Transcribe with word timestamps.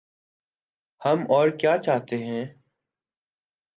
ہم 1.01 1.19
اور 1.29 1.49
کیا 1.49 1.77
چاہتے 1.77 2.17
ہیں۔ 2.25 2.45